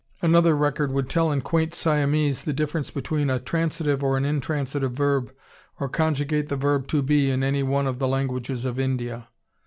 Another 0.23 0.57
record 0.57 0.91
would 0.93 1.09
tell 1.11 1.31
in 1.31 1.41
quaint 1.41 1.75
Siamese 1.75 2.43
the 2.43 2.53
difference 2.53 2.89
between 2.89 3.29
a 3.29 3.37
transitive 3.37 4.01
or 4.03 4.17
an 4.17 4.25
intransitive 4.25 4.93
verb, 4.93 5.31
or 5.79 5.87
conjugate 5.87 6.49
the 6.49 6.55
verb 6.55 6.87
"to 6.87 7.03
be" 7.03 7.29
in 7.29 7.43
any 7.43 7.61
one 7.61 7.85
of 7.85 7.99
the 7.99 8.07
languages 8.07 8.65
of 8.65 8.79
India. 8.79 9.27